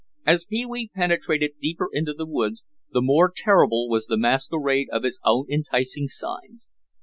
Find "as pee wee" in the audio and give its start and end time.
0.25-0.89